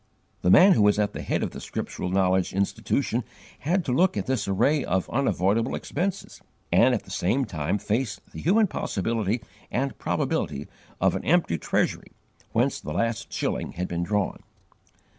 [0.41, 3.23] The man who was at the head of the Scriptural Knowledge Institution
[3.59, 8.19] had to look at this array of unavoidable expenses, and at the same time face
[8.33, 10.67] the human possibility and probability
[10.99, 12.13] of an empty treasury
[12.51, 14.39] whence the last shilling had been drawn.